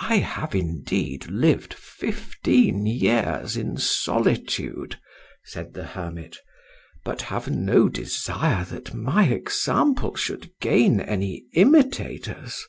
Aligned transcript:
"I 0.00 0.16
have 0.16 0.54
indeed 0.54 1.30
lived 1.30 1.74
fifteen 1.74 2.86
years 2.86 3.54
in 3.54 3.76
solitude," 3.76 4.98
said 5.44 5.74
the 5.74 5.84
hermit, 5.88 6.38
"but 7.04 7.20
have 7.28 7.50
no 7.50 7.90
desire 7.90 8.64
that 8.64 8.94
my 8.94 9.26
example 9.28 10.14
should 10.16 10.52
gain 10.60 11.00
any 11.00 11.44
imitators. 11.52 12.66